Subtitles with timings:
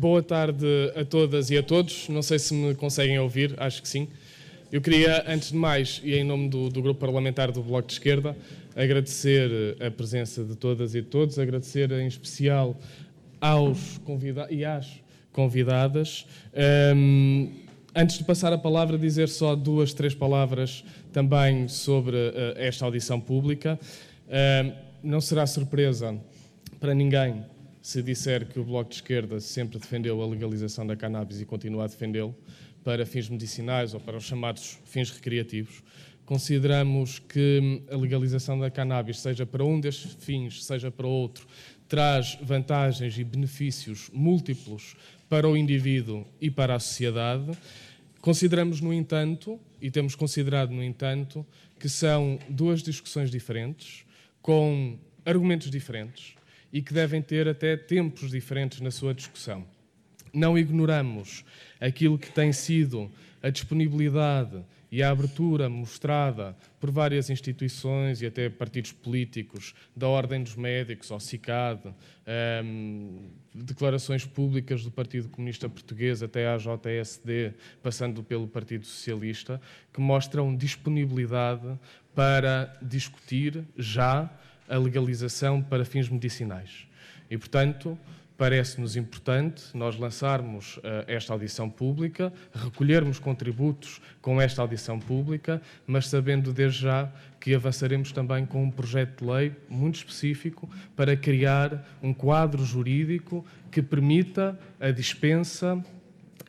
[0.00, 2.08] boa tarde a todas e a todos.
[2.08, 4.08] Não sei se me conseguem ouvir, acho que sim.
[4.72, 7.92] Eu queria, antes de mais, e em nome do, do Grupo Parlamentar do Bloco de
[7.92, 8.34] Esquerda,
[8.74, 12.74] agradecer a presença de todas e de todos, agradecer em especial
[13.38, 14.88] aos convidados e às
[15.32, 16.26] convidadas.
[16.96, 17.52] Um,
[17.94, 23.20] antes de passar a palavra, dizer só duas, três palavras também sobre uh, esta audição
[23.20, 23.78] pública.
[24.28, 24.72] Uh,
[25.02, 26.16] não será surpresa
[26.80, 27.44] para ninguém
[27.82, 31.84] se disser que o Bloco de Esquerda sempre defendeu a legalização da cannabis e continua
[31.84, 32.34] a defendê-lo
[32.84, 35.82] para fins medicinais ou para os chamados fins recreativos.
[36.24, 41.46] Consideramos que a legalização da cannabis, seja para um destes fins, seja para outro,
[41.88, 44.94] traz vantagens e benefícios múltiplos
[45.28, 47.50] para o indivíduo e para a sociedade.
[48.20, 51.44] Consideramos, no entanto, e temos considerado, no entanto,
[51.78, 54.04] que são duas discussões diferentes,
[54.40, 56.34] com argumentos diferentes,
[56.72, 59.64] e que devem ter até tempos diferentes na sua discussão.
[60.32, 61.44] Não ignoramos
[61.80, 63.10] aquilo que tem sido
[63.42, 70.42] a disponibilidade e a abertura mostrada por várias instituições e até partidos políticos da Ordem
[70.42, 71.92] dos Médicos, ao CICAD, um,
[72.26, 73.18] ehm,
[73.54, 79.60] declarações públicas do Partido Comunista Português até à JSD, passando pelo Partido Socialista,
[79.92, 81.78] que mostram disponibilidade
[82.14, 84.28] para discutir já
[84.70, 86.86] a legalização para fins medicinais.
[87.30, 87.98] E, portanto,
[88.40, 96.08] parece-nos importante nós lançarmos uh, esta audição pública, recolhermos contributos com esta audição pública, mas
[96.08, 101.86] sabendo desde já que avançaremos também com um projeto de lei muito específico para criar
[102.02, 105.84] um quadro jurídico que permita a dispensa,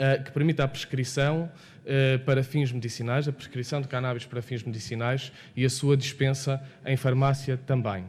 [0.02, 1.52] uh, que permita a prescrição
[1.86, 6.62] uh, para fins medicinais, a prescrição de cannabis para fins medicinais e a sua dispensa
[6.86, 8.06] em farmácia também.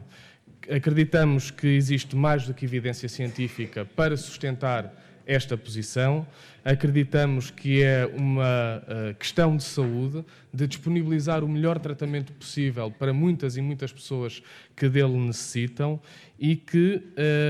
[0.69, 4.93] Acreditamos que existe mais do que evidência científica para sustentar
[5.25, 6.25] esta posição.
[6.63, 10.23] Acreditamos que é uma uh, questão de saúde,
[10.53, 14.41] de disponibilizar o melhor tratamento possível para muitas e muitas pessoas
[14.75, 15.99] que dele necessitam
[16.39, 17.01] e que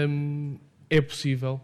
[0.08, 0.58] um,
[0.90, 1.62] é possível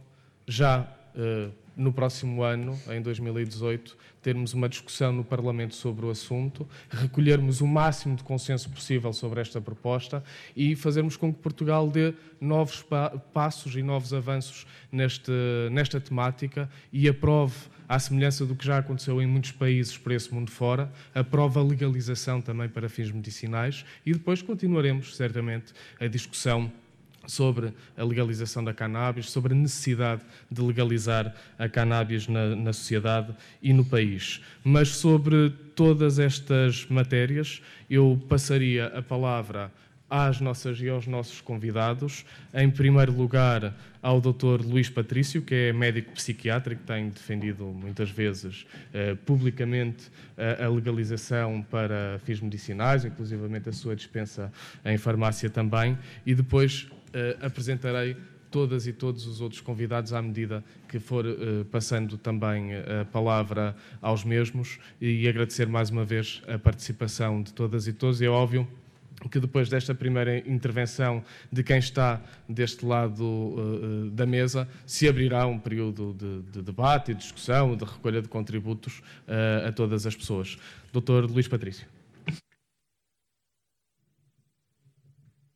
[0.48, 0.82] já
[1.16, 7.62] uh, no próximo ano, em 2018, termos uma discussão no Parlamento sobre o assunto, recolhermos
[7.62, 10.22] o máximo de consenso possível sobre esta proposta
[10.56, 15.32] e fazermos com que Portugal dê novos pa passos e novos avanços neste,
[15.72, 17.56] nesta temática e aprove,
[17.88, 21.64] à semelhança do que já aconteceu em muitos países por esse mundo fora, aprove a
[21.64, 26.70] legalização também para fins medicinais e depois continuaremos, certamente, a discussão
[27.28, 33.34] sobre a legalização da cannabis, sobre a necessidade de legalizar a cannabis na, na, sociedade
[33.62, 34.42] e no país.
[34.64, 39.72] Mas sobre todas estas matérias, eu passaria a palavra
[40.10, 42.26] às nossas e aos nossos convidados.
[42.54, 44.62] Em primeiro lugar, ao Dr.
[44.66, 50.10] Luís Patrício, que é médico psiquiatra que tem defendido muitas vezes eh, publicamente
[50.60, 54.52] a legalização para fins medicinais, inclusivamente a sua dispensa
[54.86, 58.16] em farmácia também, e depois uh, apresentarei
[58.50, 61.24] todas e todos os outros convidados à medida que for
[61.70, 67.88] passando também a palavra aos mesmos e agradecer mais uma vez a participação de todas
[67.88, 68.20] e todos.
[68.22, 68.68] É óbvio
[69.28, 75.46] que depois desta primeira intervenção de quem está deste lado uh, da mesa, se abrirá
[75.48, 80.16] um período de, de, debate e discussão, de recolha de contributos uh, a todas as
[80.16, 80.58] pessoas.
[80.94, 81.99] Doutor Luís Patrício.